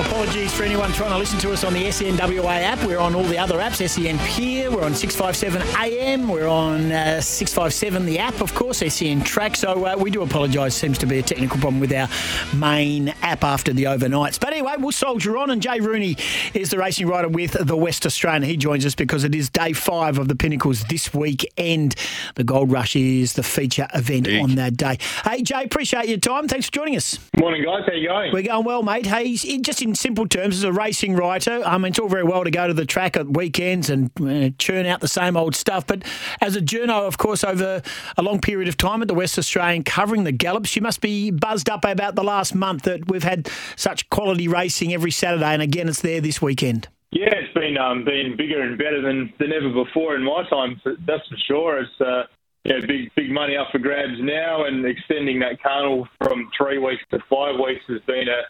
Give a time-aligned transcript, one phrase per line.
[0.00, 2.84] Apologies for anyone trying to listen to us on the SENWA app.
[2.84, 7.20] We're on all the other apps, SEN Peer, we're on 657 AM, we're on uh,
[7.20, 9.56] 657 the app, of course, SEN Track.
[9.56, 10.76] So uh, we do apologise.
[10.76, 12.08] Seems to be a technical problem with our
[12.54, 14.38] main app after the overnights.
[14.38, 15.50] But anyway, we'll soldier on.
[15.50, 16.16] And Jay Rooney
[16.54, 18.44] is the racing rider with the West Australian.
[18.44, 21.96] He joins us because it is day five of the Pinnacles this weekend.
[22.36, 24.42] The Gold Rush is the feature event Big.
[24.42, 24.98] on that day.
[25.24, 26.46] Hey, Jay, appreciate your time.
[26.46, 27.18] Thanks for joining us.
[27.38, 27.82] Morning, guys.
[27.86, 28.32] How you going?
[28.32, 29.06] We're going well, mate.
[29.06, 32.44] Hey, just in simple terms, as a racing writer, I mean, it's all very well
[32.44, 35.86] to go to the track at weekends and uh, churn out the same old stuff.
[35.86, 36.04] But
[36.40, 37.82] as a journo, of course, over
[38.16, 41.30] a long period of time at the West Australian covering the Gallops, you must be
[41.30, 45.52] buzzed up about the last month that we've had such quality racing every Saturday.
[45.52, 46.88] And again, it's there this weekend.
[47.10, 50.80] Yeah, it's been um, been bigger and better than, than ever before in my time.
[50.84, 51.78] That's for sure.
[51.78, 52.24] It's uh,
[52.64, 57.18] big big money up for grabs now, and extending that carnival from three weeks to
[57.30, 58.42] five weeks has been a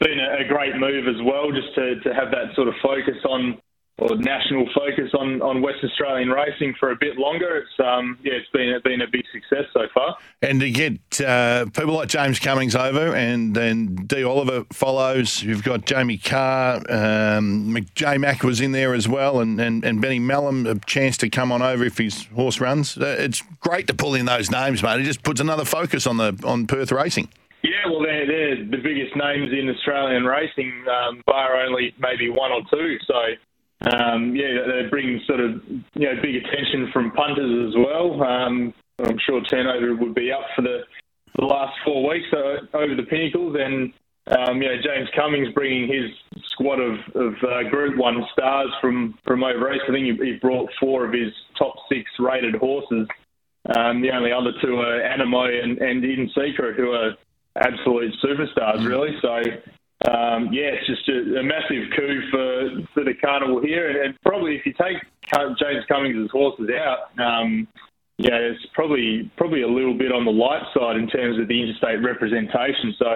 [0.00, 3.60] been a, great move as well, just to, to have that sort of focus on
[4.00, 7.58] or national focus on, on West Australian racing for a bit longer.
[7.58, 10.16] It's um, yeah, it's been it's been a big success so far.
[10.40, 15.42] And to get uh, people like James Cummings over, and then D Oliver follows.
[15.42, 20.00] You've got Jamie Kah, um, J Mac was in there as well, and, and, and
[20.00, 22.96] Benny Melham a chance to come on over if his horse runs.
[22.96, 25.00] Uh, it's great to pull in those names, mate.
[25.00, 27.28] It just puts another focus on the on Perth racing.
[27.62, 32.52] Yeah, well, they're, they're the biggest names in Australian racing, um, bar only maybe one
[32.52, 32.96] or two.
[33.06, 35.62] So, um, yeah, they bring sort of
[35.94, 38.22] you know big attention from punters as well.
[38.22, 40.80] Um, I'm sure turnover would be up for the,
[41.36, 43.92] the last four weeks uh, over the Pinnacles, and
[44.28, 49.18] um, you know James Cummings bringing his squad of, of uh, Group One stars from
[49.26, 49.84] from over east.
[49.88, 53.06] I think he, he brought four of his top six rated horses.
[53.76, 57.12] Um, the only other two are Anamoe and, and In Secret, who are
[57.60, 59.16] absolute superstars, really.
[59.22, 59.36] So,
[60.10, 63.90] um, yeah, it's just a, a, massive coup for, for the carnival here.
[63.90, 64.96] And, and, probably if you take
[65.30, 67.68] James Cummings' horses out, um,
[68.16, 71.62] yeah, it's probably probably a little bit on the light side in terms of the
[71.62, 72.94] interstate representation.
[72.98, 73.06] So,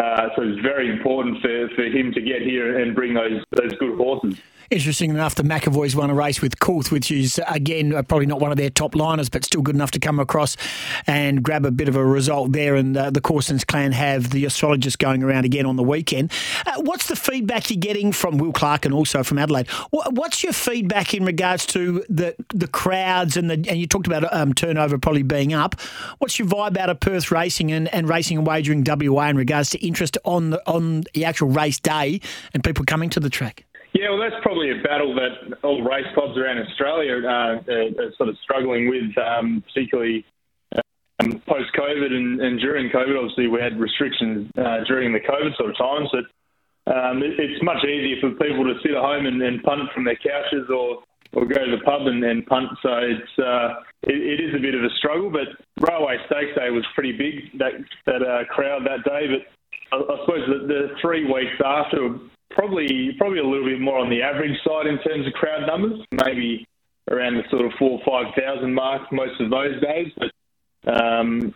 [0.00, 3.72] uh, so it's very important for, for him to get here and bring those those
[3.78, 4.40] good horses.
[4.70, 8.40] Interesting enough, the McEvoys won a race with Coulth, which is, again, uh, probably not
[8.40, 10.56] one of their top liners, but still good enough to come across
[11.06, 12.74] and grab a bit of a result there.
[12.74, 16.32] And uh, the Corstens' clan have the astrologist going around again on the weekend.
[16.66, 19.68] Uh, what's the feedback you're getting from Will Clark and also from Adelaide?
[19.90, 24.32] What's your feedback in regards to the the crowds and the and you talked about
[24.34, 25.80] um, turnover probably being up?
[26.18, 29.70] What's your vibe out of Perth racing and, and racing and wagering WA in regards
[29.70, 32.20] to interest on the, on the actual race day
[32.52, 33.64] and people coming to the track?
[34.04, 38.28] Yeah, well, that's probably a battle that all race clubs around Australia uh, are, sort
[38.28, 40.26] of struggling with, um, particularly
[40.76, 43.16] um, post COVID and, and, during COVID.
[43.16, 46.28] Obviously, we had restrictions uh, during the COVID sort of times, but
[46.92, 50.04] um, it, it's much easier for people to sit at home and, and punt from
[50.04, 51.00] their couches or,
[51.32, 52.68] or go to the pub and, and punt.
[52.82, 55.32] So it's uh, it, it is a bit of a struggle.
[55.32, 55.48] But
[55.80, 57.72] Railway Stakes Day was pretty big that
[58.04, 59.48] that uh, crowd that day, but.
[59.92, 62.18] I, I suppose the, the three weeks after
[62.54, 66.00] probably probably a little bit more on the average side in terms of crowd numbers,
[66.24, 66.66] maybe
[67.10, 70.12] around the sort of four or five thousand mark most of those days.
[70.16, 70.30] But
[70.92, 71.54] um,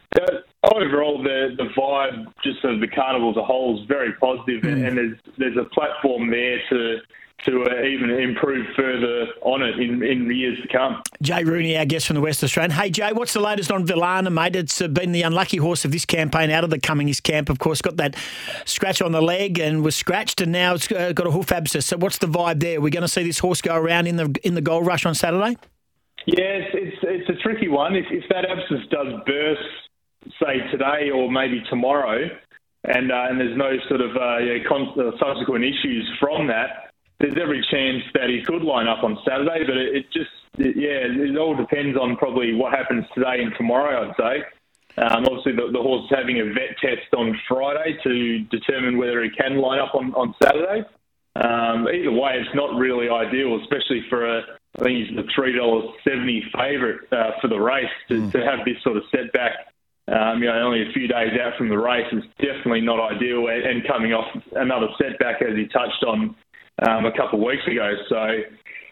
[0.75, 4.87] overall, the the vibe just of the carnival as a whole is very positive, mm.
[4.87, 6.98] and there's there's a platform there to
[7.44, 11.03] to uh, even improve further on it in, in the years to come.
[11.22, 12.72] Jay Rooney, our guest from the West Australian.
[12.72, 14.56] Hey, Jay, what's the latest on Villana, mate?
[14.56, 17.49] It's uh, been the unlucky horse of this campaign out of the Cummings camp.
[17.49, 18.17] Of course, got that
[18.64, 21.87] scratch on the leg and was scratched, and now it's uh, got a hoof abscess.
[21.87, 22.81] So, what's the vibe there?
[22.81, 25.14] We're going to see this horse go around in the in the Gold Rush on
[25.14, 25.56] Saturday.
[26.26, 27.94] Yes, it's it's a tricky one.
[27.94, 29.62] If, if that abscess does burst,
[30.43, 32.29] say today or maybe tomorrow,
[32.84, 36.88] and uh, and there's no sort of uh, yeah, con- uh, subsequent issues from that
[37.20, 40.76] there's every chance that he could line up on Saturday, but it, it just, it,
[40.76, 44.44] yeah, it all depends on probably what happens today and tomorrow, I'd say.
[45.03, 49.23] Um, obviously, the, the, horse is having a vet test on Friday to determine whether
[49.23, 50.82] he can line up on, on Saturday.
[51.37, 54.43] Um, either way, it's not really ideal, especially for a,
[54.79, 58.32] I think he's the three dollars seventy favourite uh, for the race to, mm.
[58.32, 59.53] to have this sort of setback
[60.09, 63.47] um, you know, only a few days out from the race is definitely not ideal,
[63.49, 64.26] and coming off
[64.56, 66.35] another setback as he touched on
[66.86, 67.92] um, a couple of weeks ago.
[68.08, 68.22] So,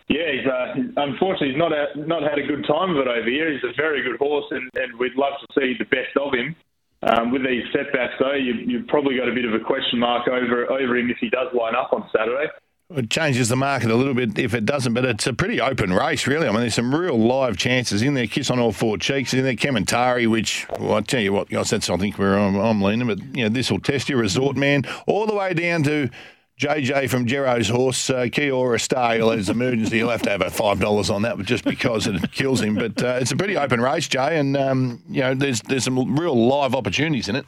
[0.08, 3.28] yeah, he's uh, unfortunately he's not a, not had a good time of it over
[3.28, 3.52] here.
[3.52, 6.54] He's a very good horse, and, and we'd love to see the best of him.
[7.02, 10.26] Um, with these setbacks, though, you, you've probably got a bit of a question mark
[10.28, 12.50] over over him if he does line up on Saturday.
[12.88, 15.92] It changes the market a little bit if it doesn't, but it's a pretty open
[15.92, 16.46] race, really.
[16.46, 18.28] I mean, there's some real live chances in there.
[18.28, 19.54] Kiss on all four cheeks in there.
[19.54, 23.08] Kementari, which, well, I tell you what, guys, that's I think where I'm, I'm leaning,
[23.08, 26.08] but you know, this will test your resort man all the way down to
[26.58, 28.80] JJ from Jero's horse, uh, Kiora
[29.16, 29.98] he'll have emergency.
[29.98, 32.76] He'll have to have a five dollars on that, just because it kills him.
[32.76, 36.18] But uh, it's a pretty open race, Jay, and um, you know there's there's some
[36.18, 37.44] real live opportunities in it.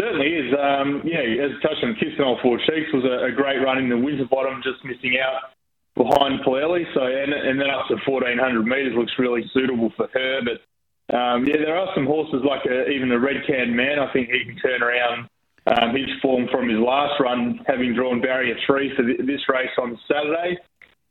[0.00, 0.54] Certainly is.
[0.54, 3.90] Um, yeah, as touched on, Kiss All Four Cheeks was a, a, great run in
[3.90, 5.52] the Winterbottom, just missing out
[5.94, 6.84] behind Pilelli.
[6.94, 10.40] So and, and then up to 1400 metres looks really suitable for her.
[10.40, 13.98] But um, yeah, there are some horses like a, even the Red Can Man.
[13.98, 15.28] I think he can turn around
[15.68, 19.98] um, his form from his last run, having drawn barrier three for this race on
[20.10, 20.56] Saturday.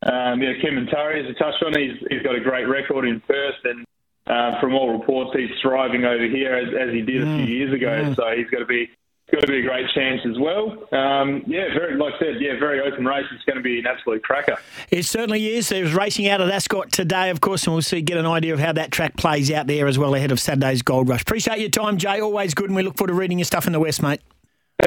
[0.04, 3.60] Um, yeah, Kementari, as I touched on, he's, he's got a great record in first,
[3.66, 3.86] and
[4.28, 7.48] uh, from all reports, he's thriving over here as, as he did a few mm,
[7.48, 8.04] years ago.
[8.04, 8.16] Mm.
[8.16, 8.90] So he's got to be
[9.32, 10.72] going to be a great chance as well.
[10.94, 13.26] Um, yeah, very like I said, yeah, very open race.
[13.34, 14.58] It's going to be an absolute cracker.
[14.90, 15.70] It certainly is.
[15.70, 18.60] There's racing out at Ascot today, of course, and we'll see get an idea of
[18.60, 21.24] how that track plays out there as well ahead of Saturday's Gold Rush.
[21.24, 22.22] Appreciate your time, Jay.
[22.22, 24.22] Always good, and we look forward to reading your stuff in the West, mate.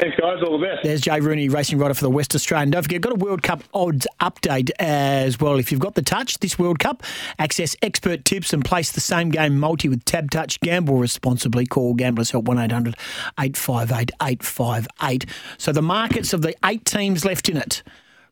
[0.01, 0.41] Thanks, guys.
[0.41, 0.79] All the best.
[0.81, 2.71] There's Jay Rooney, racing rider for the West Australian.
[2.71, 5.59] Don't forget, got a World Cup odds update as well.
[5.59, 7.03] If you've got the touch this World Cup,
[7.37, 10.59] access expert tips and place the same game multi with TABtouch.
[10.61, 11.67] Gamble responsibly.
[11.67, 12.95] Call Gamblers Help 1800
[13.39, 15.25] 858 858.
[15.59, 17.83] So the markets of the eight teams left in it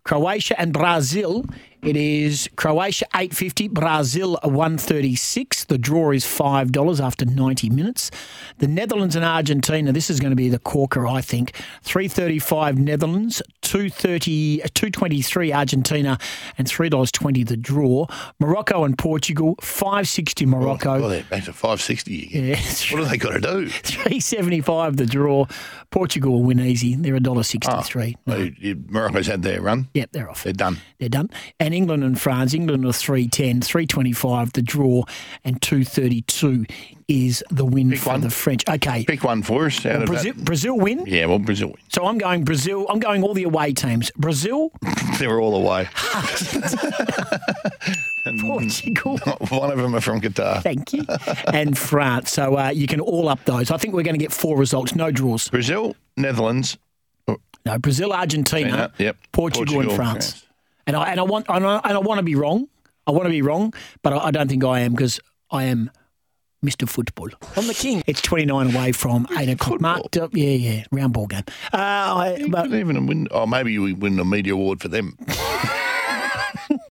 [0.03, 1.45] Croatia and Brazil
[1.81, 5.65] it is Croatia 850, Brazil 136.
[5.65, 8.11] The draw is $5 after 90 minutes.
[8.57, 11.55] The Netherlands and Argentina, this is going to be the corker, I think.
[11.83, 16.17] 335 Netherlands, 230 223 Argentina
[16.57, 18.07] and $3.20 the draw.
[18.39, 20.95] Morocco and Portugal, 560 Morocco.
[20.95, 22.49] Oh, well, back to 560 Yeah.
[22.91, 23.69] what have they got to do?
[23.69, 25.45] 375 the draw.
[25.91, 26.95] Portugal will win easy.
[26.95, 28.15] They're $1.63.
[28.27, 29.87] Oh, ah, well, Morocco's had their run.
[29.93, 30.43] Yep, they're off.
[30.43, 30.77] They're done.
[30.99, 31.29] They're done.
[31.59, 32.55] And and England and France.
[32.55, 35.03] England are 310, 325 the draw,
[35.43, 36.65] and 232
[37.07, 38.21] is the win Pick for one.
[38.21, 38.67] the French.
[38.67, 39.05] Okay.
[39.05, 39.85] Pick one for us.
[39.85, 41.05] Well, Brazil, Brazil win?
[41.05, 41.77] Yeah, well, Brazil win.
[41.89, 42.87] So I'm going Brazil.
[42.89, 44.09] I'm going all the away teams.
[44.17, 44.71] Brazil.
[45.19, 45.87] they were all away.
[48.41, 49.17] Portugal.
[49.49, 50.63] One of them are from Qatar.
[50.63, 51.05] Thank you.
[51.53, 52.31] And France.
[52.31, 53.69] So uh, you can all up those.
[53.69, 55.49] I think we're going to get four results, no draws.
[55.49, 56.79] Brazil, Netherlands.
[57.65, 59.17] No, Brazil, Argentina, yep.
[59.33, 60.31] Portugal, Portugal, and France.
[60.31, 60.48] France.
[60.89, 62.67] And I and I want and I, and I want to be wrong.
[63.05, 65.19] I want to be wrong, but I, I don't think I am because
[65.51, 65.91] I am
[66.65, 66.89] Mr.
[66.89, 67.29] Football.
[67.55, 68.01] I'm the king.
[68.07, 69.81] It's 29 away from 8 o'clock.
[69.81, 70.33] Marked up.
[70.33, 70.85] Yeah, yeah.
[70.91, 71.43] Round ball game.
[71.71, 73.27] Uh, I, but, even win.
[73.29, 75.15] Oh, maybe you win a media award for them.